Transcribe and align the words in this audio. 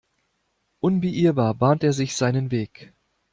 Unbeirrbar 0.79 1.53
bahnt 1.53 1.83
er 1.83 1.93
sich 1.93 2.15
seinen 2.15 2.49
Weg. 2.49 2.91